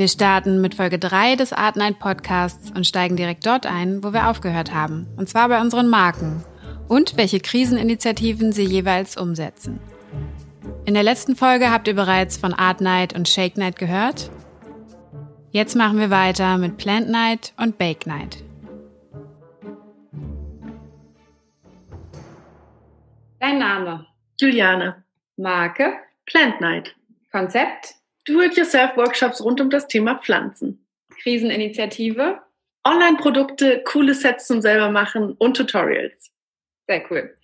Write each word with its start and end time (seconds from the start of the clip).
Wir 0.00 0.08
starten 0.08 0.62
mit 0.62 0.76
Folge 0.76 0.98
3 0.98 1.36
des 1.36 1.52
Art 1.52 1.76
Night 1.76 1.98
Podcasts 1.98 2.70
und 2.70 2.86
steigen 2.86 3.16
direkt 3.16 3.44
dort 3.44 3.66
ein, 3.66 4.02
wo 4.02 4.14
wir 4.14 4.28
aufgehört 4.28 4.72
haben. 4.72 5.06
Und 5.18 5.28
zwar 5.28 5.50
bei 5.50 5.60
unseren 5.60 5.90
Marken 5.90 6.42
und 6.88 7.18
welche 7.18 7.38
Kriseninitiativen 7.38 8.50
sie 8.52 8.64
jeweils 8.64 9.18
umsetzen. 9.18 9.78
In 10.86 10.94
der 10.94 11.02
letzten 11.02 11.36
Folge 11.36 11.70
habt 11.70 11.86
ihr 11.86 11.94
bereits 11.94 12.38
von 12.38 12.54
Art 12.54 12.80
Night 12.80 13.14
und 13.14 13.28
Shake 13.28 13.58
Night 13.58 13.76
gehört. 13.76 14.30
Jetzt 15.50 15.76
machen 15.76 15.98
wir 15.98 16.08
weiter 16.08 16.56
mit 16.56 16.78
Plant 16.78 17.10
Night 17.10 17.52
und 17.58 17.76
Bake 17.76 18.08
Night. 18.08 18.42
Dein 23.38 23.58
Name? 23.58 24.06
Juliane. 24.40 25.04
Marke? 25.36 25.92
Plant 26.24 26.58
Night. 26.62 26.96
Konzept? 27.30 27.99
Do-it-yourself-Workshops 28.26 29.42
rund 29.42 29.60
um 29.60 29.70
das 29.70 29.88
Thema 29.88 30.16
Pflanzen. 30.16 30.86
Kriseninitiative? 31.22 32.40
Online-Produkte, 32.86 33.82
coole 33.84 34.14
Sets 34.14 34.46
zum 34.46 34.60
selber 34.60 34.90
machen 34.90 35.34
und 35.34 35.56
Tutorials. 35.56 36.30
Sehr 36.88 37.10
cool. 37.10 37.36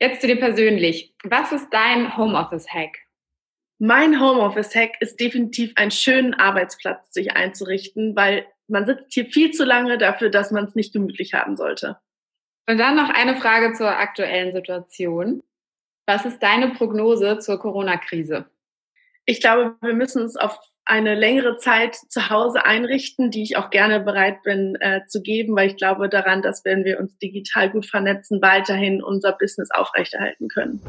Jetzt 0.00 0.20
zu 0.20 0.26
dir 0.26 0.38
persönlich. 0.38 1.14
Was 1.22 1.52
ist 1.52 1.68
dein 1.70 2.16
Homeoffice-Hack? 2.16 2.98
Mein 3.78 4.20
Homeoffice-Hack 4.20 5.00
ist 5.00 5.20
definitiv 5.20 5.72
einen 5.76 5.90
schönen 5.90 6.34
Arbeitsplatz 6.34 7.12
sich 7.12 7.32
einzurichten, 7.32 8.16
weil 8.16 8.46
man 8.68 8.86
sitzt 8.86 9.12
hier 9.12 9.26
viel 9.26 9.52
zu 9.52 9.64
lange 9.64 9.98
dafür, 9.98 10.30
dass 10.30 10.50
man 10.50 10.64
es 10.64 10.74
nicht 10.74 10.92
gemütlich 10.92 11.34
haben 11.34 11.56
sollte. 11.56 11.98
Und 12.68 12.78
dann 12.78 12.96
noch 12.96 13.10
eine 13.10 13.36
Frage 13.36 13.74
zur 13.74 13.90
aktuellen 13.90 14.52
Situation. 14.52 15.42
Was 16.06 16.24
ist 16.24 16.42
deine 16.42 16.70
Prognose 16.70 17.38
zur 17.38 17.58
Corona-Krise? 17.58 18.46
Ich 19.26 19.40
glaube, 19.40 19.74
wir 19.80 19.94
müssen 19.94 20.20
uns 20.20 20.36
auf 20.36 20.58
eine 20.84 21.14
längere 21.14 21.56
Zeit 21.56 21.96
zu 22.10 22.28
Hause 22.28 22.66
einrichten, 22.66 23.30
die 23.30 23.42
ich 23.42 23.56
auch 23.56 23.70
gerne 23.70 24.00
bereit 24.00 24.42
bin 24.42 24.76
äh, 24.80 25.00
zu 25.08 25.22
geben, 25.22 25.56
weil 25.56 25.68
ich 25.68 25.76
glaube 25.78 26.10
daran, 26.10 26.42
dass 26.42 26.62
wenn 26.66 26.84
wir 26.84 27.00
uns 27.00 27.16
digital 27.16 27.70
gut 27.70 27.86
vernetzen, 27.86 28.42
weiterhin 28.42 29.02
unser 29.02 29.32
Business 29.32 29.70
aufrechterhalten 29.70 30.48
können. 30.48 30.82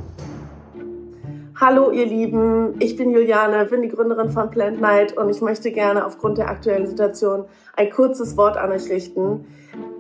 Hallo 1.61 1.91
ihr 1.91 2.05
Lieben, 2.05 2.75
ich 2.81 2.97
bin 2.97 3.09
Juliane, 3.11 3.63
bin 3.67 3.81
die 3.81 3.87
Gründerin 3.87 4.29
von 4.29 4.51
Plant 4.51 4.81
Night 4.81 5.15
und 5.15 5.29
ich 5.29 5.39
möchte 5.39 5.71
gerne 5.71 6.05
aufgrund 6.05 6.37
der 6.37 6.49
aktuellen 6.49 6.87
Situation 6.87 7.45
ein 7.77 7.89
kurzes 7.89 8.35
Wort 8.35 8.57
an 8.57 8.73
euch 8.73 8.89
richten. 8.89 9.45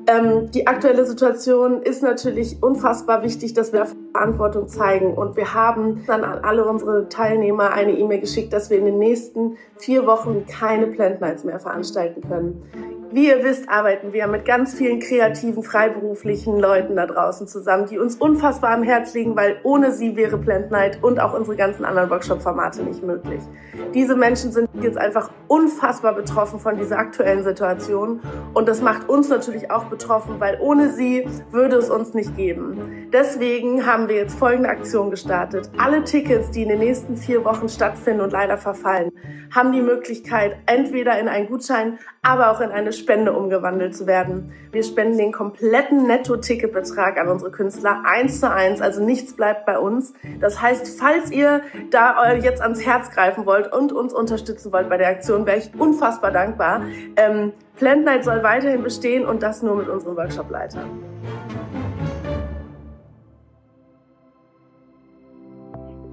Ähm, 0.07 0.51
die 0.51 0.67
aktuelle 0.67 1.05
Situation 1.05 1.81
ist 1.81 2.03
natürlich 2.03 2.61
unfassbar 2.61 3.23
wichtig, 3.23 3.53
dass 3.53 3.73
wir 3.73 3.87
Verantwortung 4.13 4.67
zeigen. 4.67 5.13
Und 5.13 5.35
wir 5.35 5.53
haben 5.53 6.03
dann 6.05 6.23
an 6.23 6.43
alle 6.43 6.65
unsere 6.65 7.09
Teilnehmer 7.09 7.71
eine 7.71 7.97
E-Mail 7.97 8.19
geschickt, 8.19 8.53
dass 8.53 8.69
wir 8.69 8.77
in 8.77 8.85
den 8.85 8.99
nächsten 8.99 9.57
vier 9.77 10.05
Wochen 10.05 10.45
keine 10.45 10.87
Plant 10.87 11.21
Nights 11.21 11.43
mehr 11.43 11.59
veranstalten 11.59 12.21
können. 12.21 12.63
Wie 13.11 13.27
ihr 13.27 13.43
wisst, 13.43 13.69
arbeiten 13.69 14.13
wir 14.13 14.27
mit 14.27 14.45
ganz 14.45 14.73
vielen 14.73 14.99
kreativen, 14.99 15.63
freiberuflichen 15.63 16.59
Leuten 16.59 16.95
da 16.95 17.05
draußen 17.05 17.47
zusammen, 17.47 17.85
die 17.87 17.99
uns 17.99 18.15
unfassbar 18.15 18.71
am 18.71 18.83
Herz 18.83 19.13
liegen, 19.13 19.35
weil 19.35 19.57
ohne 19.63 19.91
sie 19.91 20.15
wäre 20.15 20.37
Plant 20.37 20.71
Night 20.71 20.99
und 21.01 21.19
auch 21.19 21.33
unsere 21.33 21.55
ganzen 21.55 21.85
anderen 21.85 22.09
Workshop-Formate 22.09 22.83
nicht 22.83 23.03
möglich. 23.03 23.41
Diese 23.93 24.15
Menschen 24.15 24.51
sind 24.51 24.69
jetzt 24.81 24.97
einfach 24.97 25.29
unfassbar 25.47 26.13
betroffen 26.13 26.59
von 26.59 26.77
dieser 26.77 26.97
aktuellen 26.97 27.43
Situation 27.43 28.19
und 28.53 28.67
das 28.67 28.81
macht 28.81 29.07
uns 29.07 29.29
natürlich 29.29 29.71
auch 29.71 29.85
betroffen, 29.85 30.39
weil 30.39 30.57
ohne 30.59 30.91
sie 30.91 31.27
würde 31.51 31.77
es 31.77 31.89
uns 31.89 32.13
nicht 32.13 32.35
geben. 32.35 33.09
Deswegen 33.13 33.85
haben 33.85 34.09
wir 34.09 34.15
jetzt 34.15 34.37
folgende 34.37 34.69
Aktion 34.69 35.11
gestartet. 35.11 35.69
Alle 35.77 36.03
Tickets, 36.03 36.51
die 36.51 36.63
in 36.63 36.69
den 36.69 36.79
nächsten 36.79 37.15
vier 37.15 37.45
Wochen 37.45 37.69
stattfinden 37.69 38.21
und 38.21 38.31
leider 38.31 38.57
verfallen, 38.57 39.11
haben 39.53 39.71
die 39.71 39.81
Möglichkeit, 39.81 40.57
entweder 40.65 41.17
in 41.19 41.27
einen 41.27 41.47
Gutschein, 41.47 41.99
aber 42.23 42.51
auch 42.51 42.59
in 42.59 42.71
eine 42.71 42.91
Spende 43.05 43.33
umgewandelt 43.33 43.95
zu 43.95 44.07
werden. 44.07 44.51
Wir 44.71 44.81
spenden 44.81 45.19
den 45.19 45.31
kompletten 45.31 46.07
Netto-Ticketbetrag 46.07 47.19
an 47.19 47.27
unsere 47.27 47.51
Künstler 47.51 48.01
eins 48.03 48.39
zu 48.39 48.51
eins, 48.51 48.81
also 48.81 49.03
nichts 49.03 49.35
bleibt 49.35 49.67
bei 49.67 49.77
uns. 49.77 50.15
Das 50.41 50.59
heißt, 50.59 50.99
falls 50.99 51.29
ihr 51.29 51.61
da 51.91 52.33
jetzt 52.33 52.63
ans 52.63 52.83
Herz 52.83 53.11
greifen 53.11 53.45
wollt 53.45 53.71
und 53.71 53.91
uns 53.91 54.11
unterstützen 54.11 54.73
wollt 54.73 54.89
bei 54.89 54.97
der 54.97 55.09
Aktion, 55.09 55.45
wäre 55.45 55.59
ich 55.59 55.69
unfassbar 55.79 56.31
dankbar. 56.31 56.81
Ähm, 57.15 57.53
Plant 57.75 58.05
Night 58.05 58.23
soll 58.23 58.41
weiterhin 58.41 58.81
bestehen 58.81 59.23
und 59.23 59.43
das 59.43 59.61
nur 59.61 59.75
mit 59.75 59.87
unserem 59.87 60.17
Workshop-Leiter. 60.17 60.83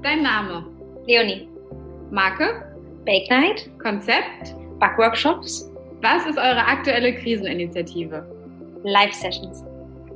Dein 0.03 0.23
Name? 0.23 0.67
Leonie. 1.07 1.49
Marke? 2.11 2.67
Bake 3.07 3.31
Night. 3.31 3.71
Konzept? 3.83 4.55
Backworkshops. 4.79 5.72
Was 6.03 6.27
ist 6.27 6.37
eure 6.37 6.67
aktuelle 6.67 7.15
Kriseninitiative? 7.15 8.27
Live-Sessions. 8.83 9.65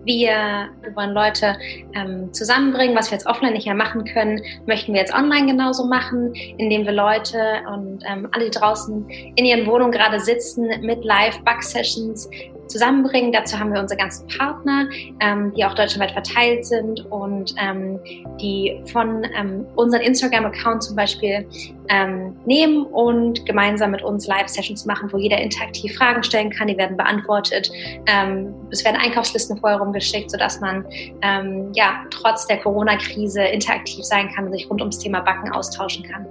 Wir, 0.04 0.68
wollen 0.94 1.12
Leute 1.12 1.56
ähm, 1.94 2.32
zusammenbringen, 2.32 2.96
was 2.96 3.10
wir 3.10 3.18
jetzt 3.18 3.26
offline 3.28 3.52
nicht 3.52 3.66
mehr 3.66 3.74
machen 3.74 4.04
können, 4.04 4.40
möchten 4.66 4.92
wir 4.92 5.00
jetzt 5.00 5.14
online 5.14 5.46
genauso 5.46 5.84
machen, 5.86 6.34
indem 6.58 6.84
wir 6.86 6.92
Leute 6.92 7.38
und 7.72 8.02
ähm, 8.08 8.28
alle, 8.32 8.46
die 8.46 8.58
draußen 8.58 9.08
in 9.08 9.44
ihren 9.44 9.66
Wohnungen 9.66 9.92
gerade 9.92 10.18
sitzen, 10.18 10.68
mit 10.80 11.04
Live-Back-Sessions 11.04 12.28
zusammenbringen. 12.76 13.32
Dazu 13.32 13.58
haben 13.58 13.72
wir 13.72 13.80
unsere 13.80 13.98
ganzen 13.98 14.26
Partner, 14.28 14.88
ähm, 15.20 15.52
die 15.54 15.64
auch 15.64 15.74
deutschlandweit 15.74 16.12
verteilt 16.12 16.66
sind 16.66 17.06
und 17.10 17.54
ähm, 17.58 17.98
die 18.40 18.80
von 18.92 19.24
ähm, 19.36 19.66
unseren 19.76 20.02
Instagram-Account 20.02 20.82
zum 20.82 20.96
Beispiel 20.96 21.48
ähm, 21.88 22.36
nehmen 22.44 22.84
und 22.86 23.46
gemeinsam 23.46 23.92
mit 23.92 24.02
uns 24.02 24.26
Live-Sessions 24.26 24.84
machen, 24.84 25.10
wo 25.12 25.18
jeder 25.18 25.38
interaktiv 25.38 25.96
Fragen 25.96 26.22
stellen 26.22 26.50
kann. 26.50 26.68
Die 26.68 26.76
werden 26.76 26.96
beantwortet. 26.96 27.70
Ähm, 28.06 28.54
es 28.70 28.84
werden 28.84 28.96
Einkaufslisten 28.96 29.56
vorher 29.58 29.78
rumgeschickt, 29.78 30.30
sodass 30.30 30.60
man 30.60 30.84
ähm, 31.22 31.72
ja 31.74 32.04
trotz 32.10 32.46
der 32.46 32.58
Corona-Krise 32.58 33.42
interaktiv 33.42 34.04
sein 34.04 34.28
kann 34.34 34.46
und 34.46 34.52
sich 34.52 34.68
rund 34.68 34.80
ums 34.80 34.98
Thema 34.98 35.20
Backen 35.20 35.50
austauschen 35.52 36.04
kann. 36.04 36.26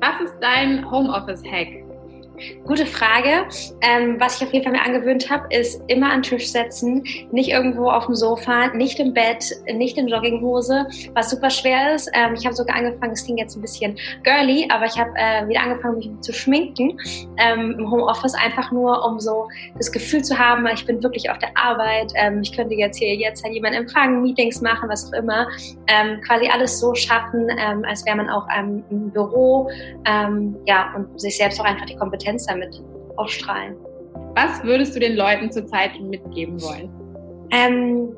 Was 0.00 0.20
ist 0.20 0.34
dein 0.40 0.90
Homeoffice-Hack? 0.90 1.85
Gute 2.64 2.84
Frage. 2.84 3.46
Ähm, 3.80 4.20
was 4.20 4.36
ich 4.36 4.46
auf 4.46 4.52
jeden 4.52 4.64
Fall 4.64 4.72
mir 4.72 4.84
angewöhnt 4.84 5.30
habe, 5.30 5.46
ist 5.54 5.80
immer 5.86 6.10
an 6.10 6.22
den 6.22 6.22
Tisch 6.22 6.50
setzen, 6.50 7.02
nicht 7.32 7.50
irgendwo 7.50 7.88
auf 7.88 8.06
dem 8.06 8.14
Sofa, 8.14 8.68
nicht 8.74 9.00
im 9.00 9.14
Bett, 9.14 9.44
nicht 9.72 9.96
in 9.96 10.08
Jogginghose, 10.08 10.86
was 11.14 11.30
super 11.30 11.48
schwer 11.50 11.94
ist. 11.94 12.10
Ähm, 12.12 12.34
ich 12.34 12.44
habe 12.44 12.54
sogar 12.54 12.76
angefangen, 12.76 13.12
es 13.12 13.24
klingt 13.24 13.40
jetzt 13.40 13.56
ein 13.56 13.62
bisschen 13.62 13.96
girly, 14.22 14.68
aber 14.70 14.84
ich 14.86 14.98
habe 14.98 15.10
äh, 15.14 15.48
wieder 15.48 15.62
angefangen, 15.62 15.96
mich 15.96 16.10
zu 16.20 16.32
schminken 16.32 16.98
ähm, 17.38 17.76
im 17.78 17.90
Homeoffice, 17.90 18.34
einfach 18.34 18.70
nur, 18.70 19.04
um 19.06 19.18
so 19.18 19.48
das 19.76 19.90
Gefühl 19.90 20.22
zu 20.22 20.38
haben, 20.38 20.66
ich 20.66 20.84
bin 20.84 21.02
wirklich 21.02 21.30
auf 21.30 21.38
der 21.38 21.50
Arbeit, 21.54 22.12
ähm, 22.16 22.42
ich 22.42 22.54
könnte 22.54 22.74
jetzt 22.74 22.98
hier 22.98 23.14
jetzt 23.14 23.44
halt 23.44 23.54
jemanden 23.54 23.78
empfangen, 23.78 24.22
Meetings 24.22 24.60
machen, 24.60 24.88
was 24.88 25.08
auch 25.08 25.18
immer. 25.18 25.46
Ähm, 25.86 26.20
quasi 26.26 26.48
alles 26.48 26.78
so 26.78 26.94
schaffen, 26.94 27.48
ähm, 27.58 27.84
als 27.86 28.04
wäre 28.04 28.16
man 28.16 28.28
auch 28.28 28.46
im 28.58 29.10
Büro, 29.10 29.70
ja, 30.66 30.94
und 30.94 31.20
sich 31.20 31.36
selbst 31.36 31.60
auch 31.60 31.64
einfach 31.64 31.86
die 31.86 31.96
Kompetenz 31.96 32.25
Kompetenz 32.26 32.46
damit 32.46 32.82
ausstrahlen. 33.16 33.76
Was 34.34 34.62
würdest 34.64 34.94
du 34.94 35.00
den 35.00 35.16
Leuten 35.16 35.50
zurzeit 35.50 35.98
mitgeben 36.00 36.60
wollen? 36.60 36.90
Ähm, 37.52 38.14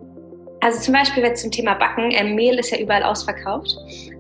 also 0.61 0.81
zum 0.81 0.95
Beispiel 0.95 1.23
jetzt 1.23 1.43
zum 1.43 1.51
Thema 1.51 1.75
Backen. 1.75 2.11
Ähm, 2.13 2.35
Mehl 2.35 2.59
ist 2.59 2.71
ja 2.71 2.79
überall 2.79 3.05
ausverkauft. 3.05 3.77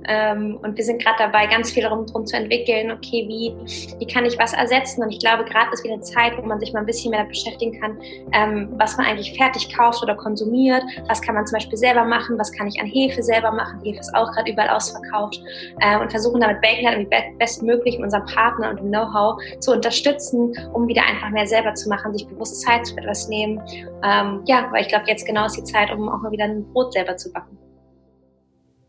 Ähm, 0.09 0.59
und 0.63 0.77
wir 0.77 0.85
sind 0.85 1.03
gerade 1.03 1.19
dabei, 1.19 1.47
ganz 1.47 1.71
viel 1.71 1.83
darum 1.83 2.07
drum 2.07 2.27
zu 2.27 2.37
entwickeln, 2.37 2.91
okay, 2.91 3.27
wie, 3.29 3.55
wie 3.99 4.07
kann 4.07 4.25
ich 4.25 4.39
was 4.39 4.55
ersetzen? 4.55 5.03
Und 5.03 5.11
ich 5.11 5.21
glaube, 5.21 5.45
gerade 5.45 5.71
ist 5.73 5.85
wieder 5.85 5.95
eine 5.95 6.03
Zeit, 6.03 6.37
wo 6.39 6.43
man 6.43 6.59
sich 6.59 6.73
mal 6.73 6.81
ein 6.81 6.87
bisschen 6.87 7.11
mehr 7.11 7.25
beschäftigen 7.25 7.79
kann, 7.79 7.99
ähm, 8.33 8.69
was 8.79 8.97
man 8.97 9.07
eigentlich 9.07 9.37
fertig 9.37 9.75
kauft 9.77 10.03
oder 10.03 10.15
konsumiert. 10.15 10.83
Was 11.09 11.21
kann 11.21 11.35
man 11.35 11.47
zum 11.47 11.57
Beispiel 11.57 11.77
selber 11.77 12.05
machen? 12.05 12.39
Was 12.39 12.51
kann 12.53 12.67
ich 12.67 12.81
an 12.81 12.87
Hefe 12.87 13.23
selber 13.23 13.53
machen? 13.53 13.81
Hefe 13.85 14.01
ist 14.01 14.15
auch 14.15 14.33
gerade 14.33 14.51
überall 14.51 14.71
ausverkauft. 14.71 15.41
Äh, 15.81 15.99
und 15.99 16.11
versuchen 16.11 16.41
damit 16.41 16.61
Bacon 16.63 16.87
halt 16.87 17.39
bestmöglich 17.39 17.99
unseren 17.99 18.25
Partner 18.27 18.71
und 18.71 18.81
dem 18.81 18.89
Know-how 18.89 19.41
zu 19.61 19.73
unterstützen, 19.73 20.53
um 20.73 20.89
wieder 20.89 21.03
einfach 21.03 21.31
mehr 21.31 21.47
selber 21.47 21.75
zu 21.75 21.89
machen, 21.89 22.13
sich 22.13 22.27
bewusst 22.27 22.63
Zeit 22.63 22.89
für 22.89 22.99
etwas 22.99 23.29
nehmen. 23.29 23.61
Ähm, 24.03 24.43
ja, 24.47 24.69
weil 24.73 24.83
ich 24.83 24.89
glaube, 24.89 25.05
jetzt 25.07 25.27
genau 25.27 25.47
ist 25.47 25.57
die 25.57 25.65
Zeit, 25.65 25.93
um 25.93 26.09
auch 26.09 26.21
mal 26.21 26.33
wieder 26.33 26.45
ein 26.45 26.65
Brot 26.73 26.93
selber 26.93 27.17
zu 27.17 27.33
backen. 27.33 27.59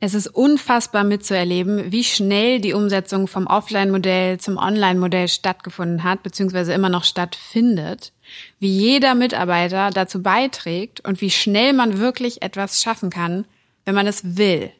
Es 0.01 0.13
ist 0.13 0.27
unfassbar 0.27 1.03
mitzuerleben, 1.03 1.91
wie 1.91 2.05
schnell 2.05 2.61
die 2.61 2.73
Umsetzung 2.73 3.27
vom 3.27 3.47
Offline-Modell 3.47 4.39
zum 4.39 4.57
Online-Modell 4.57 5.27
stattgefunden 5.27 6.05
hat, 6.05 6.23
beziehungsweise 6.23 6.73
immer 6.73 6.87
noch 6.87 7.03
stattfindet, 7.03 8.13
wie 8.59 8.69
jeder 8.69 9.13
Mitarbeiter 9.13 9.89
dazu 9.89 10.23
beiträgt 10.23 11.05
und 11.05 11.19
wie 11.19 11.29
schnell 11.29 11.73
man 11.73 11.99
wirklich 11.99 12.41
etwas 12.41 12.81
schaffen 12.81 13.09
kann, 13.09 13.45
wenn 13.83 13.95
man 13.95 14.07
es 14.07 14.37
will 14.37 14.71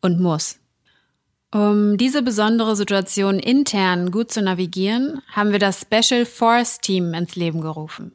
und 0.00 0.20
muss. 0.20 0.58
Um 1.54 1.98
diese 1.98 2.22
besondere 2.22 2.74
Situation 2.74 3.38
intern 3.38 4.10
gut 4.10 4.32
zu 4.32 4.40
navigieren, 4.40 5.20
haben 5.32 5.52
wir 5.52 5.58
das 5.58 5.82
Special 5.82 6.24
Force 6.24 6.78
Team 6.78 7.12
ins 7.12 7.36
Leben 7.36 7.60
gerufen. 7.60 8.12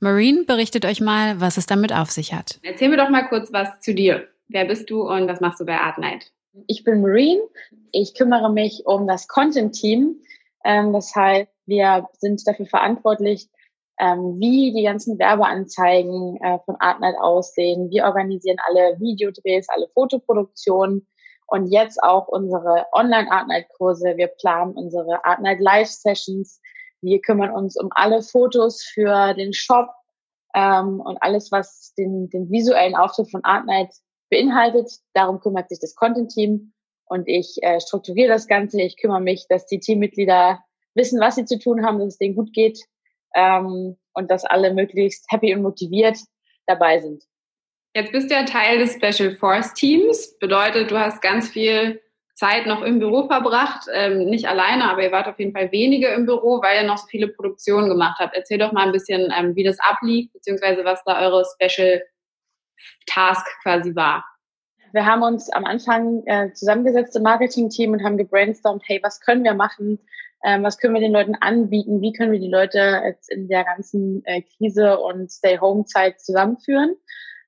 Marine 0.00 0.44
berichtet 0.44 0.84
euch 0.84 1.00
mal, 1.00 1.40
was 1.40 1.56
es 1.56 1.64
damit 1.64 1.94
auf 1.94 2.10
sich 2.10 2.34
hat. 2.34 2.58
Erzähl 2.62 2.90
mir 2.90 2.98
doch 2.98 3.08
mal 3.08 3.26
kurz 3.28 3.50
was 3.50 3.80
zu 3.80 3.94
dir. 3.94 4.28
Wer 4.48 4.64
bist 4.64 4.90
du 4.90 5.02
und 5.02 5.28
was 5.28 5.40
machst 5.40 5.60
du 5.60 5.66
bei 5.66 5.78
Art 5.78 5.98
Night? 5.98 6.32
Ich 6.66 6.84
bin 6.84 7.02
Marine. 7.02 7.42
Ich 7.92 8.14
kümmere 8.14 8.50
mich 8.50 8.82
um 8.86 9.06
das 9.06 9.28
Content-Team. 9.28 10.20
Ähm, 10.64 10.92
das 10.92 11.14
heißt, 11.14 11.50
Wir 11.66 12.08
sind 12.18 12.46
dafür 12.46 12.66
verantwortlich, 12.66 13.48
ähm, 13.98 14.38
wie 14.38 14.72
die 14.72 14.84
ganzen 14.84 15.18
Werbeanzeigen 15.18 16.36
äh, 16.40 16.60
von 16.64 16.76
Artnight 16.78 17.16
aussehen. 17.18 17.90
Wir 17.90 18.04
organisieren 18.04 18.58
alle 18.68 19.00
Videodrehs, 19.00 19.66
alle 19.68 19.88
Fotoproduktionen 19.94 21.06
und 21.48 21.66
jetzt 21.66 22.00
auch 22.02 22.28
unsere 22.28 22.86
Online-Artnight-Kurse. 22.92 24.16
Wir 24.16 24.28
planen 24.28 24.74
unsere 24.74 25.24
Artnight 25.24 25.60
Live-Sessions. 25.60 26.60
Wir 27.02 27.20
kümmern 27.20 27.50
uns 27.50 27.76
um 27.76 27.88
alle 27.92 28.22
Fotos 28.22 28.84
für 28.84 29.34
den 29.34 29.52
Shop 29.52 29.88
ähm, 30.54 31.00
und 31.00 31.18
alles, 31.20 31.50
was 31.50 31.94
den, 31.98 32.28
den 32.30 32.50
visuellen 32.50 32.94
Auftritt 32.94 33.30
von 33.30 33.44
Artnight 33.44 33.90
beinhaltet. 34.30 34.90
Darum 35.14 35.40
kümmert 35.40 35.68
sich 35.68 35.78
das 35.80 35.94
Content-Team 35.94 36.72
und 37.06 37.28
ich 37.28 37.58
äh, 37.62 37.80
strukturiere 37.80 38.28
das 38.28 38.46
Ganze. 38.46 38.80
Ich 38.82 38.96
kümmere 38.96 39.20
mich, 39.20 39.46
dass 39.48 39.66
die 39.66 39.80
Teammitglieder 39.80 40.60
wissen, 40.94 41.20
was 41.20 41.36
sie 41.36 41.44
zu 41.44 41.58
tun 41.58 41.84
haben, 41.84 41.98
dass 41.98 42.08
es 42.08 42.18
denen 42.18 42.34
gut 42.34 42.52
geht 42.52 42.80
ähm, 43.34 43.96
und 44.14 44.30
dass 44.30 44.44
alle 44.44 44.74
möglichst 44.74 45.26
happy 45.30 45.54
und 45.54 45.62
motiviert 45.62 46.18
dabei 46.66 47.00
sind. 47.00 47.24
Jetzt 47.94 48.12
bist 48.12 48.30
du 48.30 48.34
ja 48.34 48.44
Teil 48.44 48.78
des 48.78 48.94
Special 48.94 49.36
Force 49.36 49.72
Teams. 49.72 50.36
Bedeutet, 50.38 50.90
du 50.90 50.98
hast 50.98 51.22
ganz 51.22 51.48
viel 51.48 52.00
Zeit 52.34 52.66
noch 52.66 52.82
im 52.82 52.98
Büro 52.98 53.26
verbracht. 53.26 53.86
Ähm, 53.92 54.26
nicht 54.26 54.46
alleine, 54.46 54.90
aber 54.90 55.02
ihr 55.02 55.12
wart 55.12 55.26
auf 55.26 55.38
jeden 55.38 55.52
Fall 55.52 55.72
wenige 55.72 56.08
im 56.08 56.26
Büro, 56.26 56.60
weil 56.62 56.82
ihr 56.82 56.86
noch 56.86 56.98
so 56.98 57.06
viele 57.06 57.28
Produktionen 57.28 57.88
gemacht 57.88 58.18
habt. 58.18 58.36
Erzähl 58.36 58.58
doch 58.58 58.72
mal 58.72 58.84
ein 58.84 58.92
bisschen, 58.92 59.32
ähm, 59.34 59.56
wie 59.56 59.64
das 59.64 59.78
ablief, 59.80 60.30
beziehungsweise 60.32 60.84
was 60.84 61.02
da 61.04 61.20
eure 61.22 61.44
Special 61.44 62.02
Task 63.06 63.46
quasi 63.62 63.94
war. 63.94 64.24
Wir 64.92 65.04
haben 65.04 65.22
uns 65.22 65.50
am 65.50 65.64
Anfang 65.64 66.22
äh, 66.26 66.52
zusammengesetzt 66.52 67.16
im 67.16 67.22
Marketing-Team 67.22 67.92
und 67.92 68.04
haben 68.04 68.16
gebrainstormt, 68.16 68.82
hey, 68.86 69.00
was 69.02 69.20
können 69.20 69.44
wir 69.44 69.54
machen? 69.54 69.98
Ähm, 70.44 70.62
was 70.62 70.78
können 70.78 70.94
wir 70.94 71.00
den 71.00 71.12
Leuten 71.12 71.34
anbieten? 71.34 72.00
Wie 72.00 72.12
können 72.12 72.32
wir 72.32 72.38
die 72.38 72.50
Leute 72.50 73.02
jetzt 73.04 73.30
in 73.30 73.48
der 73.48 73.64
ganzen 73.64 74.24
äh, 74.24 74.42
Krise 74.42 74.98
und 74.98 75.30
Stay-Home-Zeit 75.30 76.20
zusammenführen? 76.20 76.94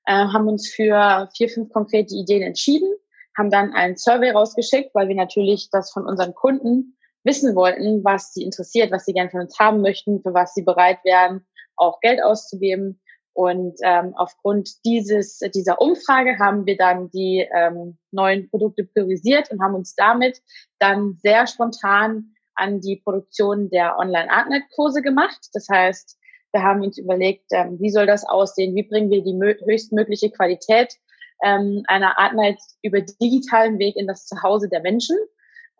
Äh, 0.05 0.13
haben 0.13 0.47
uns 0.47 0.69
für 0.69 1.29
vier, 1.35 1.49
fünf 1.49 1.71
konkrete 1.71 2.13
Ideen 2.15 2.41
entschieden, 2.41 2.91
haben 3.37 3.51
dann 3.51 3.73
einen 3.73 3.95
Survey 3.95 4.31
rausgeschickt, 4.31 4.93
weil 4.93 5.07
wir 5.07 5.15
natürlich 5.15 5.69
das 5.71 5.91
von 5.91 6.05
unseren 6.05 6.33
Kunden 6.33 6.97
wissen 7.23 7.55
wollten, 7.55 8.03
was 8.03 8.33
sie 8.33 8.43
interessiert, 8.43 8.91
was 8.91 9.05
sie 9.05 9.13
gerne 9.13 9.29
von 9.29 9.41
uns 9.41 9.57
haben 9.59 9.81
möchten, 9.81 10.21
für 10.21 10.33
was 10.33 10.53
sie 10.53 10.63
bereit 10.63 10.99
wären, 11.03 11.45
auch 11.75 11.99
Geld 11.99 12.23
auszugeben. 12.23 13.01
Und 13.39 13.79
ähm, 13.85 14.15
aufgrund 14.17 14.83
dieses, 14.83 15.39
dieser 15.55 15.79
Umfrage 15.79 16.39
haben 16.39 16.65
wir 16.65 16.75
dann 16.75 17.09
die 17.11 17.47
ähm, 17.55 17.97
neuen 18.11 18.49
Produkte 18.49 18.83
priorisiert 18.83 19.49
und 19.49 19.61
haben 19.61 19.75
uns 19.75 19.95
damit 19.95 20.41
dann 20.77 21.17
sehr 21.23 21.47
spontan 21.47 22.33
an 22.55 22.81
die 22.81 22.97
Produktion 22.97 23.69
der 23.69 23.97
Online-Artnet-Kurse 23.97 25.01
gemacht. 25.01 25.39
Das 25.53 25.69
heißt, 25.71 26.19
wir 26.51 26.63
haben 26.63 26.81
uns 26.81 26.97
überlegt, 26.97 27.45
ähm, 27.53 27.77
wie 27.79 27.91
soll 27.91 28.07
das 28.07 28.27
aussehen? 28.27 28.75
Wie 28.75 28.83
bringen 28.83 29.09
wir 29.09 29.23
die 29.23 29.39
höchstmögliche 29.65 30.31
Qualität 30.31 30.95
ähm, 31.41 31.83
einer 31.87 32.19
Artnet 32.19 32.59
über 32.81 32.99
digitalen 32.99 33.79
Weg 33.79 33.95
in 33.95 34.07
das 34.07 34.25
Zuhause 34.25 34.67
der 34.67 34.81
Menschen? 34.81 35.15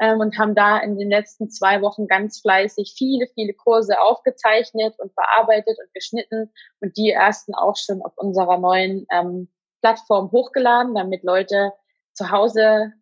Ähm, 0.01 0.19
und 0.19 0.38
haben 0.38 0.56
da 0.56 0.78
in 0.78 0.98
den 0.98 1.10
letzten 1.10 1.50
zwei 1.50 1.81
Wochen 1.81 2.07
ganz 2.07 2.40
fleißig 2.40 2.96
viele, 2.98 3.28
viele 3.34 3.54
Kurse 3.54 4.00
aufgezeichnet 4.01 4.96
und 4.98 5.13
bearbeitet 5.16 5.78
und 5.80 5.94
geschnitten 5.94 6.51
und 6.80 6.96
die 6.96 7.12
ersten 7.12 7.54
auch 7.54 7.75
schon 7.75 8.01
auf 8.01 8.13
unserer 8.16 8.57
neuen 8.57 9.06
ähm, 9.12 9.50
Plattform 9.81 10.31
hochgeladen, 10.31 10.96
damit 10.96 11.24
Leute 11.24 11.74
zu 12.13 12.31
Hause 12.31 12.94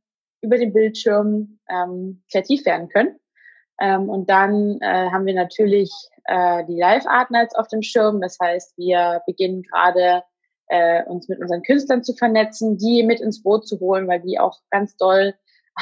über 0.42 0.58
den 0.58 0.74
Bildschirm 0.74 1.60
ähm, 1.70 2.24
kreativ 2.32 2.66
werden 2.66 2.90
können. 2.90 3.20
Ähm, 3.80 4.10
und 4.10 4.30
dann 4.30 4.80
äh, 4.82 5.10
haben 5.12 5.26
wir 5.26 5.36
natürlich 5.36 5.92
äh, 6.26 6.66
die 6.66 6.80
Live-Art 6.80 7.32
Nights 7.32 7.56
auf 7.56 7.68
dem 7.68 7.82
Schirm. 7.82 8.22
Das 8.22 8.38
heißt, 8.40 8.78
wir 8.78 9.22
beginnen 9.26 9.64
gerade 9.64 10.24
äh, 10.68 11.04
uns 11.06 11.28
mit 11.28 11.40
unseren 11.40 11.64
Künstlern 11.64 12.04
zu 12.04 12.14
vernetzen, 12.14 12.78
die 12.78 13.04
mit 13.04 13.22
ins 13.22 13.44
Boot 13.44 13.68
zu 13.68 13.80
holen, 13.80 14.08
weil 14.08 14.22
die 14.22 14.40
auch 14.40 14.60
ganz 14.72 14.98
doll 14.98 15.34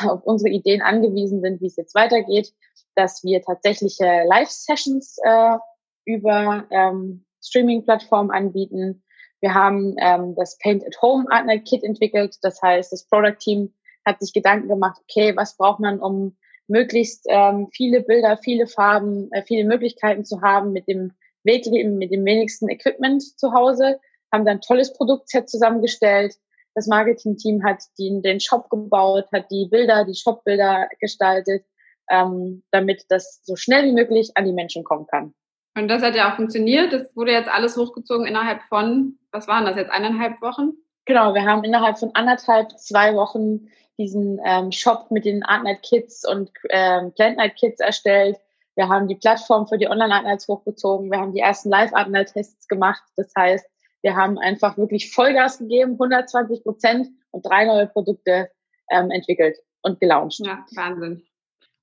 auf 0.04 0.24
unsere 0.24 0.50
Ideen 0.50 0.82
angewiesen 0.82 1.42
sind, 1.42 1.62
wie 1.62 1.68
es 1.68 1.76
jetzt 1.76 1.96
weitergeht, 1.96 2.54
dass 2.96 3.24
wir 3.24 3.42
tatsächliche 3.42 4.24
Live-Sessions 4.28 5.18
äh, 5.24 5.58
über 6.06 6.66
ähm, 6.70 7.26
Streaming-Plattformen 7.44 8.32
anbieten. 8.32 9.04
Wir 9.42 9.54
haben 9.54 9.96
ähm, 10.00 10.36
das 10.36 10.58
Paint 10.58 10.86
at 10.86 11.02
Home 11.02 11.26
Art 11.30 11.46
Night 11.46 11.66
Kit 11.68 11.84
entwickelt. 11.84 12.38
Das 12.42 12.62
heißt, 12.62 12.92
das 12.92 13.08
Product 13.08 13.38
Team 13.40 13.74
hat 14.06 14.20
sich 14.20 14.34
Gedanken 14.34 14.68
gemacht, 14.68 15.00
okay, 15.02 15.36
was 15.36 15.58
braucht 15.58 15.80
man, 15.80 16.00
um 16.00 16.38
möglichst 16.68 17.26
ähm, 17.30 17.68
viele 17.72 18.02
Bilder, 18.02 18.38
viele 18.38 18.68
Farben, 18.68 19.32
äh, 19.32 19.44
viele 19.44 19.66
Möglichkeiten 19.66 20.26
zu 20.26 20.42
haben 20.42 20.72
mit 20.72 20.88
dem 20.88 21.12
Wegleben, 21.44 21.98
mit 21.98 22.12
dem 22.12 22.26
wenigsten 22.26 22.70
Equipment 22.70 23.22
zu 23.22 23.54
Hause, 23.54 24.00
haben 24.32 24.46
dann 24.46 24.58
ein 24.58 24.62
tolles 24.62 24.94
Produktset 24.94 25.50
zusammengestellt, 25.50 26.36
das 26.76 26.88
Marketing-Team 26.88 27.64
hat 27.64 27.84
die, 27.98 28.22
den 28.22 28.40
Shop 28.40 28.70
gebaut, 28.70 29.26
hat 29.34 29.50
die 29.50 29.68
Bilder, 29.72 30.06
die 30.06 30.14
Shop-Bilder 30.14 30.90
gestaltet, 31.00 31.66
ähm, 32.10 32.64
damit 32.72 33.06
das 33.10 33.42
so 33.44 33.56
schnell 33.56 33.86
wie 33.86 33.94
möglich 33.94 34.32
an 34.36 34.46
die 34.46 34.54
Menschen 34.54 34.84
kommen 34.84 35.08
kann. 35.08 35.34
Und 35.78 35.88
das 35.88 36.04
hat 36.04 36.16
ja 36.16 36.32
auch 36.32 36.36
funktioniert. 36.36 36.94
Das 36.94 37.16
wurde 37.16 37.32
jetzt 37.32 37.50
alles 37.50 37.76
hochgezogen 37.76 38.28
innerhalb 38.28 38.62
von, 38.64 39.18
was 39.32 39.48
waren 39.48 39.66
das 39.66 39.76
jetzt, 39.76 39.92
eineinhalb 39.92 40.42
Wochen? 40.42 40.74
Genau, 41.06 41.34
wir 41.34 41.44
haben 41.44 41.64
innerhalb 41.64 41.98
von 41.98 42.12
anderthalb, 42.14 42.78
zwei 42.80 43.14
Wochen 43.16 43.68
diesen 43.98 44.40
ähm, 44.46 44.72
Shop 44.72 45.12
mit 45.12 45.26
den 45.26 45.44
Art 45.44 45.64
Night 45.64 45.82
Kids 45.84 46.28
und 46.28 46.52
ähm, 46.70 47.14
Plant 47.14 47.38
Night 47.38 47.56
Kids 47.56 47.80
erstellt. 47.80 48.38
Wir 48.76 48.90
haben 48.90 49.08
die 49.08 49.16
Plattform 49.16 49.68
für 49.68 49.78
die 49.78 49.88
Online 49.88 50.14
Art 50.14 50.24
Nights 50.26 50.48
hochgezogen. 50.48 51.10
Wir 51.12 51.20
haben 51.20 51.34
die 51.34 51.40
ersten 51.40 51.70
Live 51.70 51.94
Art 51.94 52.10
Night 52.10 52.34
Tests 52.34 52.68
gemacht. 52.68 53.04
Das 53.16 53.32
heißt, 53.38 53.66
wir 54.06 54.16
haben 54.16 54.38
einfach 54.38 54.78
wirklich 54.78 55.12
Vollgas 55.12 55.58
gegeben, 55.58 55.94
120 55.94 56.62
Prozent 56.62 57.08
und 57.32 57.44
drei 57.44 57.66
neue 57.66 57.88
Produkte 57.88 58.52
ähm, 58.92 59.10
entwickelt 59.10 59.58
und 59.82 60.00
gelauncht. 60.00 60.40
Ja, 60.46 60.64
Wahnsinn. 60.76 61.24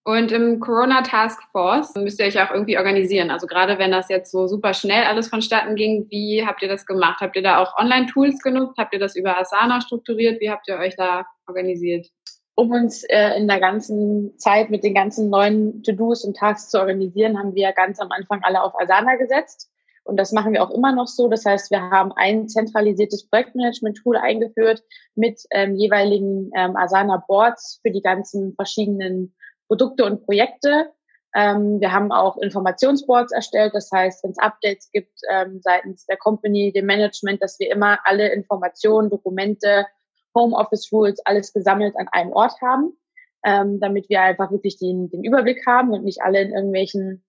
Und 0.05 0.31
im 0.31 0.61
Corona 0.61 1.03
Task 1.03 1.43
Force 1.51 1.95
müsst 1.97 2.21
ihr 2.21 2.27
euch 2.27 2.41
auch 2.41 2.53
irgendwie 2.53 2.79
organisieren. 2.79 3.31
Also 3.31 3.49
gerade 3.49 3.77
wenn 3.79 3.91
das 3.91 4.09
jetzt 4.09 4.31
so 4.31 4.47
super 4.47 4.73
schnell 4.73 5.03
alles 5.03 5.29
vonstatten 5.29 5.75
ging, 5.75 6.07
wie 6.11 6.47
habt 6.47 6.63
ihr 6.63 6.69
das 6.69 6.87
gemacht? 6.87 7.21
Habt 7.21 7.35
ihr 7.35 7.43
da 7.43 7.59
auch 7.59 7.77
Online-Tools 7.77 8.41
genutzt? 8.41 8.79
Habt 8.79 8.95
ihr 8.95 9.01
das 9.01 9.17
über 9.17 9.37
Asana 9.37 9.81
strukturiert? 9.81 10.41
Wie 10.41 10.51
habt 10.51 10.69
ihr 10.69 10.77
euch 10.77 10.95
da 10.95 11.27
organisiert? 11.49 12.07
Um 12.55 12.71
uns 12.71 13.03
äh, 13.05 13.37
in 13.37 13.49
der 13.49 13.59
ganzen 13.59 14.39
Zeit 14.39 14.71
mit 14.71 14.85
den 14.85 14.95
ganzen 14.95 15.29
neuen 15.29 15.83
To-Dos 15.83 16.25
und 16.25 16.37
Tasks 16.37 16.71
zu 16.71 16.79
organisieren, 16.79 17.37
haben 17.37 17.57
wir 17.57 17.73
ganz 17.73 17.99
am 17.99 18.13
Anfang 18.13 18.43
alle 18.45 18.63
auf 18.63 18.75
Asana 18.81 19.17
gesetzt. 19.17 19.72
Und 20.05 20.17
das 20.17 20.33
machen 20.33 20.53
wir 20.53 20.63
auch 20.63 20.71
immer 20.71 20.93
noch 20.93 21.07
so. 21.07 21.29
Das 21.29 21.45
heißt, 21.45 21.71
wir 21.71 21.81
haben 21.81 22.13
ein 22.13 22.49
zentralisiertes 22.49 23.29
Projektmanagement-Tool 23.29 24.17
eingeführt 24.17 24.83
mit 25.15 25.43
ähm, 25.51 25.77
jeweiligen 25.77 26.51
ähm, 26.57 26.77
Asana-Boards 26.77 27.81
für 27.83 27.93
die 27.93 28.03
ganzen 28.03 28.55
verschiedenen 28.55 29.35
Produkte 29.69 30.05
und 30.05 30.25
Projekte. 30.25 30.93
Ähm, 31.35 31.81
wir 31.81 31.93
haben 31.93 32.13
auch 32.13 32.37
Informationsboards 32.39 33.33
erstellt. 33.33 33.75
Das 33.75 33.91
heißt, 33.93 34.25
wenn 34.25 34.33
es 34.33 34.39
Updates 34.39 34.91
gibt 34.91 35.19
ähm, 35.31 35.61
seitens 35.63 36.05
der 36.07 36.17
Company, 36.17 36.73
dem 36.73 36.87
Management, 36.87 37.43
dass 37.43 37.59
wir 37.59 37.71
immer 37.71 37.99
alle 38.05 38.33
Informationen, 38.33 39.09
Dokumente, 39.09 39.87
Homeoffice 40.35 40.93
Rules, 40.93 41.21
alles 41.25 41.53
gesammelt 41.53 41.95
an 41.97 42.09
einem 42.13 42.33
Ort 42.33 42.61
haben, 42.61 42.97
ähm, 43.45 43.81
damit 43.81 44.09
wir 44.09 44.21
einfach 44.21 44.51
wirklich 44.51 44.79
den, 44.79 45.11
den 45.11 45.25
Überblick 45.25 45.67
haben 45.67 45.91
und 45.91 46.05
nicht 46.05 46.23
alle 46.23 46.43
in 46.43 46.53
irgendwelchen 46.53 47.25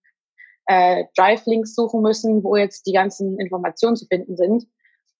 äh, 0.67 1.05
Drive-Links 1.15 1.75
suchen 1.75 2.01
müssen, 2.01 2.43
wo 2.43 2.55
jetzt 2.55 2.85
die 2.85 2.93
ganzen 2.93 3.39
Informationen 3.39 3.95
zu 3.95 4.05
finden 4.05 4.37
sind. 4.37 4.65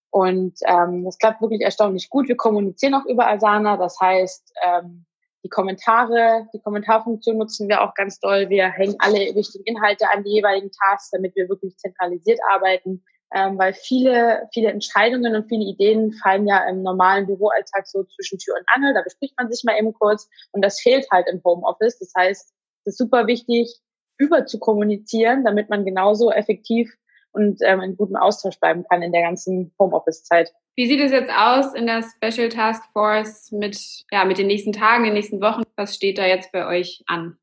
Und 0.10 0.60
ähm, 0.68 1.06
das 1.06 1.18
klappt 1.18 1.42
wirklich 1.42 1.62
erstaunlich 1.62 2.10
gut. 2.10 2.28
Wir 2.28 2.38
kommunizieren 2.38 2.94
auch 2.94 3.06
über 3.06 3.28
Asana. 3.28 3.78
Das 3.78 4.00
heißt, 4.00 4.54
ähm, 4.64 5.06
die 5.44 5.50
Kommentare, 5.50 6.48
die 6.54 6.60
Kommentarfunktion 6.60 7.38
nutzen 7.38 7.68
wir 7.68 7.82
auch 7.82 7.96
ganz 7.96 8.20
doll. 8.20 8.50
Wir 8.50 8.70
hängen 8.70 8.96
alle 9.00 9.20
wichtigen 9.36 9.66
Inhalte 9.66 10.06
an 10.14 10.24
die 10.24 10.32
jeweiligen 10.32 10.72
Tasks, 10.72 11.10
damit 11.12 11.36
wir 11.36 11.50
wirklich 11.50 11.76
zentralisiert 11.78 12.40
arbeiten. 12.50 13.04
Ähm, 13.36 13.58
weil 13.58 13.74
viele, 13.74 14.48
viele 14.54 14.70
Entscheidungen 14.70 15.36
und 15.36 15.50
viele 15.50 15.64
Ideen 15.64 16.14
fallen 16.14 16.46
ja 16.46 16.70
im 16.70 16.84
normalen 16.84 17.26
Büroalltag 17.26 17.88
so 17.88 18.04
zwischen 18.04 18.38
Tür 18.38 18.54
und 18.56 18.66
Angel. 18.76 18.94
Da 18.94 19.02
bespricht 19.02 19.34
man 19.38 19.52
sich 19.52 19.64
mal 19.64 19.76
eben 19.78 19.92
kurz 19.94 20.30
und 20.52 20.64
das 20.64 20.80
fehlt 20.80 21.08
halt 21.12 21.28
im 21.28 21.42
Homeoffice. 21.44 21.98
Das 21.98 22.14
heißt, 22.16 22.54
es 22.86 22.94
ist 22.94 22.98
super 23.00 23.26
wichtig, 23.26 23.82
über 24.18 24.46
zu 24.46 24.60
kommunizieren, 24.60 25.44
damit 25.44 25.70
man 25.70 25.86
genauso 25.86 26.32
effektiv 26.32 26.94
und 27.32 27.60
ähm, 27.64 27.82
in 27.82 27.98
gutem 27.98 28.16
Austausch 28.16 28.60
bleiben 28.60 28.84
kann 28.90 29.02
in 29.02 29.12
der 29.12 29.24
ganzen 29.24 29.74
Homeoffice-Zeit. 29.80 30.54
Wie 30.76 30.88
sieht 30.88 31.02
es 31.02 31.12
jetzt 31.12 31.32
aus 31.32 31.74
in 31.74 31.88
der 31.88 32.04
Special 32.04 32.50
Task 32.50 32.84
Force 32.94 33.52
mit, 33.52 33.78
ja, 34.12 34.26
mit 34.26 34.38
den 34.38 34.48
nächsten 34.48 34.72
Tagen, 34.72 35.04
den 35.04 35.14
nächsten 35.14 35.42
Wochen? 35.42 35.64
Was 35.76 35.96
steht 35.96 36.18
da 36.18 36.26
jetzt 36.26 36.52
bei 36.52 36.68
euch 36.68 37.04
an? 37.08 37.38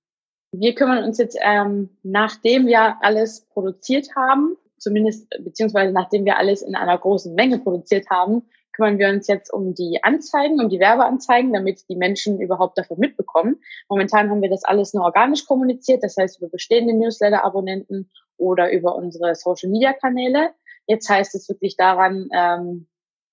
Wir 0.52 0.74
kümmern 0.74 1.04
uns 1.04 1.18
jetzt, 1.18 1.38
ähm, 1.40 1.90
nachdem 2.02 2.66
wir 2.66 2.96
alles 3.02 3.46
produziert 3.52 4.08
haben, 4.16 4.56
zumindest 4.78 5.28
beziehungsweise 5.44 5.92
nachdem 5.92 6.24
wir 6.24 6.38
alles 6.38 6.62
in 6.62 6.74
einer 6.74 6.98
großen 6.98 7.34
Menge 7.34 7.58
produziert 7.58 8.10
haben, 8.10 8.42
kümmern 8.80 8.98
wir 8.98 9.08
uns 9.10 9.26
jetzt 9.26 9.52
um 9.52 9.74
die 9.74 10.00
Anzeigen, 10.02 10.58
um 10.58 10.70
die 10.70 10.80
Werbeanzeigen, 10.80 11.52
damit 11.52 11.84
die 11.90 11.96
Menschen 11.96 12.40
überhaupt 12.40 12.78
davon 12.78 12.98
mitbekommen. 12.98 13.60
Momentan 13.90 14.30
haben 14.30 14.40
wir 14.40 14.48
das 14.48 14.64
alles 14.64 14.94
nur 14.94 15.04
organisch 15.04 15.44
kommuniziert, 15.44 16.02
das 16.02 16.16
heißt 16.16 16.40
über 16.40 16.48
bestehende 16.48 16.94
Newsletter-Abonnenten 16.94 18.10
oder 18.38 18.72
über 18.72 18.94
unsere 18.94 19.34
Social-Media-Kanäle. 19.34 20.54
Jetzt 20.86 21.10
heißt 21.10 21.34
es 21.34 21.46
wirklich 21.50 21.76
daran, 21.76 22.28
ähm, 22.32 22.86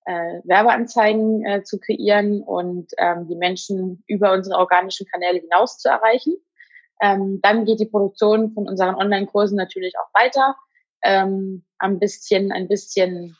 äh, 0.04 0.42
Werbeanzeigen 0.44 1.46
äh, 1.46 1.64
zu 1.64 1.80
kreieren 1.80 2.42
und 2.42 2.92
ähm, 2.98 3.28
die 3.30 3.36
Menschen 3.38 4.04
über 4.06 4.34
unsere 4.34 4.58
organischen 4.58 5.08
Kanäle 5.08 5.40
hinaus 5.40 5.78
zu 5.78 5.88
erreichen. 5.88 6.36
Ähm, 7.02 7.40
dann 7.42 7.64
geht 7.64 7.80
die 7.80 7.86
Produktion 7.86 8.52
von 8.52 8.68
unseren 8.68 8.96
Online-Kursen 8.96 9.56
natürlich 9.56 9.94
auch 9.98 10.14
weiter. 10.14 10.58
Ähm, 11.04 11.64
ein 11.80 12.00
bisschen, 12.00 12.52
ein 12.52 12.68
bisschen 12.68 13.38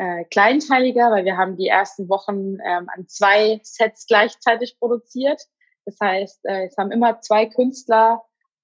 äh, 0.00 0.24
kleinteiliger, 0.24 1.10
weil 1.10 1.26
wir 1.26 1.36
haben 1.36 1.58
die 1.58 1.68
ersten 1.68 2.08
Wochen 2.08 2.56
ähm, 2.64 2.88
an 2.88 3.06
zwei 3.06 3.60
Sets 3.62 4.06
gleichzeitig 4.06 4.78
produziert. 4.78 5.42
Das 5.84 5.98
heißt, 6.00 6.40
äh, 6.46 6.68
es 6.68 6.76
haben 6.78 6.90
immer 6.90 7.20
zwei 7.20 7.44
Künstler 7.44 8.22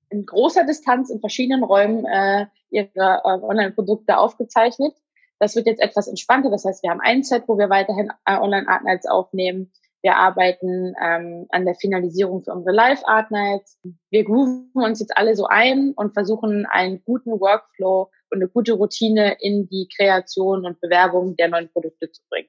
in 0.08 0.24
großer 0.24 0.64
Distanz 0.64 1.10
in 1.10 1.20
verschiedenen 1.20 1.62
Räumen 1.62 2.06
äh, 2.06 2.46
ihre 2.70 3.20
äh, 3.22 3.28
Online-Produkte 3.28 4.16
aufgezeichnet. 4.16 4.94
Das 5.38 5.54
wird 5.56 5.66
jetzt 5.66 5.82
etwas 5.82 6.08
entspannter. 6.08 6.48
Das 6.48 6.64
heißt, 6.64 6.82
wir 6.82 6.88
haben 6.88 7.02
ein 7.02 7.22
Set, 7.22 7.44
wo 7.48 7.58
wir 7.58 7.68
weiterhin 7.68 8.10
äh, 8.24 8.38
Online-Art 8.38 8.84
Nights 8.84 9.06
aufnehmen. 9.06 9.70
Wir 10.02 10.16
arbeiten 10.16 10.94
ähm, 11.02 11.46
an 11.50 11.64
der 11.64 11.74
Finalisierung 11.74 12.42
für 12.44 12.52
unsere 12.52 12.74
Live-Art 12.74 13.30
Nights. 13.30 13.78
Wir 14.10 14.24
grooven 14.24 14.70
uns 14.74 15.00
jetzt 15.00 15.16
alle 15.16 15.34
so 15.34 15.46
ein 15.46 15.92
und 15.96 16.14
versuchen 16.14 16.66
einen 16.66 17.02
guten 17.04 17.32
Workflow 17.40 18.10
und 18.30 18.38
eine 18.38 18.48
gute 18.48 18.74
Routine 18.74 19.36
in 19.40 19.68
die 19.68 19.88
Kreation 19.96 20.64
und 20.64 20.80
Bewerbung 20.80 21.36
der 21.36 21.48
neuen 21.48 21.68
Produkte 21.70 22.10
zu 22.10 22.22
bringen. 22.28 22.48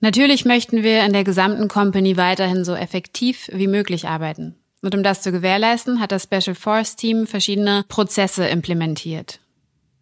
Natürlich 0.00 0.46
möchten 0.46 0.82
wir 0.82 1.04
in 1.04 1.12
der 1.12 1.24
gesamten 1.24 1.68
Company 1.68 2.16
weiterhin 2.16 2.64
so 2.64 2.74
effektiv 2.74 3.50
wie 3.52 3.66
möglich 3.66 4.08
arbeiten. 4.08 4.56
Und 4.82 4.94
um 4.94 5.02
das 5.02 5.20
zu 5.20 5.30
gewährleisten, 5.30 6.00
hat 6.00 6.12
das 6.12 6.22
Special 6.22 6.54
Force 6.54 6.96
Team 6.96 7.26
verschiedene 7.26 7.84
Prozesse 7.88 8.46
implementiert. 8.46 9.40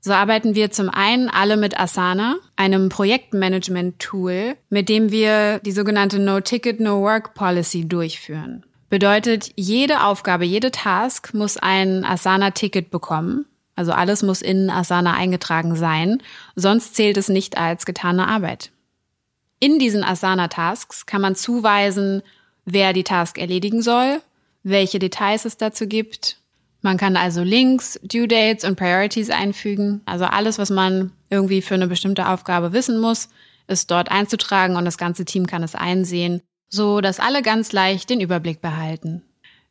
So 0.00 0.12
arbeiten 0.12 0.54
wir 0.54 0.70
zum 0.70 0.88
einen 0.88 1.28
alle 1.28 1.56
mit 1.56 1.78
Asana, 1.78 2.36
einem 2.56 2.88
Projektmanagement-Tool, 2.88 4.56
mit 4.70 4.88
dem 4.88 5.10
wir 5.10 5.58
die 5.60 5.72
sogenannte 5.72 6.18
No-Ticket, 6.18 6.80
No-Work 6.80 7.34
Policy 7.34 7.88
durchführen. 7.88 8.64
Bedeutet, 8.88 9.50
jede 9.56 10.04
Aufgabe, 10.04 10.44
jede 10.44 10.70
Task 10.70 11.34
muss 11.34 11.56
ein 11.56 12.04
Asana-Ticket 12.04 12.90
bekommen. 12.90 13.44
Also 13.74 13.92
alles 13.92 14.22
muss 14.22 14.40
in 14.40 14.70
Asana 14.70 15.14
eingetragen 15.14 15.76
sein, 15.76 16.22
sonst 16.56 16.94
zählt 16.94 17.16
es 17.16 17.28
nicht 17.28 17.58
als 17.58 17.86
getane 17.86 18.26
Arbeit. 18.26 18.70
In 19.60 19.78
diesen 19.78 20.04
Asana-Tasks 20.04 21.06
kann 21.06 21.20
man 21.20 21.34
zuweisen, 21.34 22.22
wer 22.64 22.92
die 22.92 23.04
Task 23.04 23.38
erledigen 23.38 23.82
soll, 23.82 24.20
welche 24.62 24.98
Details 24.98 25.44
es 25.44 25.56
dazu 25.56 25.86
gibt, 25.86 26.38
man 26.80 26.96
kann 26.96 27.16
also 27.16 27.42
Links, 27.42 27.98
Due 28.02 28.28
Dates 28.28 28.64
und 28.64 28.76
Priorities 28.76 29.30
einfügen. 29.30 30.00
Also 30.04 30.24
alles, 30.24 30.58
was 30.58 30.70
man 30.70 31.12
irgendwie 31.28 31.62
für 31.62 31.74
eine 31.74 31.88
bestimmte 31.88 32.28
Aufgabe 32.28 32.72
wissen 32.72 33.00
muss, 33.00 33.28
ist 33.66 33.90
dort 33.90 34.10
einzutragen 34.10 34.76
und 34.76 34.84
das 34.84 34.98
ganze 34.98 35.24
Team 35.24 35.46
kann 35.46 35.62
es 35.62 35.74
einsehen, 35.74 36.40
so 36.68 37.00
dass 37.00 37.20
alle 37.20 37.42
ganz 37.42 37.72
leicht 37.72 38.10
den 38.10 38.20
Überblick 38.20 38.60
behalten. 38.60 39.22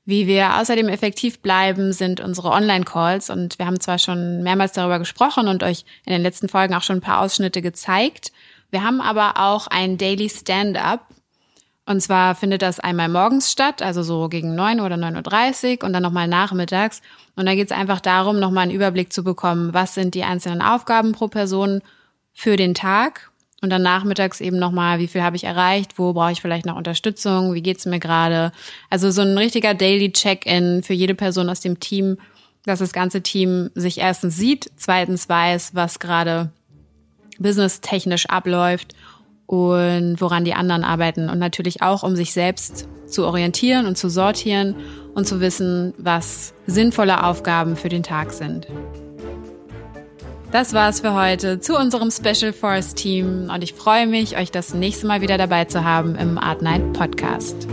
Wie 0.05 0.25
wir 0.25 0.57
außerdem 0.57 0.87
effektiv 0.87 1.39
bleiben, 1.39 1.91
sind 1.91 2.21
unsere 2.21 2.51
Online-Calls 2.51 3.29
und 3.29 3.59
wir 3.59 3.65
haben 3.65 3.81
zwar 3.81 3.99
schon 3.99 4.41
mehrmals 4.41 4.71
darüber 4.71 4.99
gesprochen 4.99 5.49
und 5.49 5.63
euch 5.63 5.83
in 6.05 6.13
den 6.13 6.21
letzten 6.21 6.47
Folgen 6.47 6.75
auch 6.75 6.83
schon 6.83 6.97
ein 6.97 7.01
paar 7.01 7.19
Ausschnitte 7.19 7.61
gezeigt. 7.61 8.31
Wir 8.71 8.83
haben 8.83 9.01
aber 9.01 9.33
auch 9.37 9.67
ein 9.67 9.97
Daily 9.97 10.29
Stand-up, 10.29 11.07
und 11.87 12.01
zwar 12.01 12.35
findet 12.35 12.61
das 12.61 12.81
einmal 12.81 13.07
morgens 13.07 13.49
statt, 13.49 13.81
also 13.81 14.03
so 14.03 14.27
gegen 14.27 14.55
neun 14.55 14.81
oder 14.81 14.97
neun 14.97 15.15
Uhr 15.15 15.21
dreißig 15.21 15.83
und 15.83 15.93
dann 15.93 16.03
nochmal 16.03 16.27
nachmittags. 16.27 17.01
Und 17.37 17.45
da 17.45 17.55
geht 17.55 17.71
es 17.71 17.77
einfach 17.77 18.01
darum, 18.01 18.39
nochmal 18.39 18.63
einen 18.63 18.73
Überblick 18.73 19.13
zu 19.13 19.23
bekommen, 19.23 19.73
was 19.73 19.93
sind 19.93 20.13
die 20.13 20.25
einzelnen 20.25 20.61
Aufgaben 20.61 21.13
pro 21.13 21.29
Person 21.29 21.81
für 22.33 22.57
den 22.57 22.73
Tag. 22.73 23.31
Und 23.61 23.69
dann 23.69 23.81
nachmittags 23.81 24.41
eben 24.41 24.59
nochmal, 24.59 24.99
wie 24.99 25.07
viel 25.07 25.23
habe 25.23 25.37
ich 25.37 25.45
erreicht, 25.45 25.97
wo 25.97 26.11
brauche 26.13 26.33
ich 26.33 26.41
vielleicht 26.41 26.65
noch 26.65 26.75
Unterstützung, 26.75 27.53
wie 27.53 27.63
geht's 27.63 27.85
mir 27.85 27.99
gerade. 27.99 28.51
Also 28.89 29.09
so 29.09 29.21
ein 29.21 29.37
richtiger 29.37 29.73
Daily 29.73 30.11
Check-in 30.11 30.83
für 30.83 30.93
jede 30.93 31.15
Person 31.15 31.49
aus 31.49 31.61
dem 31.61 31.79
Team, 31.79 32.17
dass 32.65 32.79
das 32.79 32.91
ganze 32.91 33.23
Team 33.23 33.71
sich 33.75 33.97
erstens 33.99 34.35
sieht, 34.35 34.69
zweitens 34.75 35.29
weiß, 35.29 35.73
was 35.73 35.99
gerade 35.99 36.51
businesstechnisch 37.39 38.25
abläuft 38.27 38.93
und 39.47 40.17
woran 40.19 40.45
die 40.45 40.53
anderen 40.53 40.83
arbeiten 40.83 41.29
und 41.29 41.39
natürlich 41.39 41.81
auch, 41.81 42.03
um 42.03 42.15
sich 42.15 42.33
selbst 42.33 42.87
zu 43.07 43.25
orientieren 43.25 43.85
und 43.85 43.97
zu 43.97 44.09
sortieren 44.09 44.75
und 45.15 45.25
zu 45.25 45.39
wissen, 45.39 45.93
was 45.97 46.53
sinnvolle 46.67 47.23
Aufgaben 47.23 47.75
für 47.75 47.89
den 47.89 48.03
Tag 48.03 48.33
sind. 48.33 48.67
Das 50.51 50.73
war's 50.73 51.01
für 51.01 51.13
heute 51.13 51.59
zu 51.59 51.77
unserem 51.77 52.11
Special 52.11 52.53
Force 52.53 52.93
Team 52.93 53.49
und 53.53 53.63
ich 53.63 53.73
freue 53.73 54.07
mich, 54.07 54.37
euch 54.37 54.51
das 54.51 54.73
nächste 54.73 55.07
Mal 55.07 55.21
wieder 55.21 55.37
dabei 55.37 55.65
zu 55.65 55.83
haben 55.83 56.15
im 56.15 56.37
Art 56.37 56.61
Night 56.61 56.93
Podcast. 56.93 57.67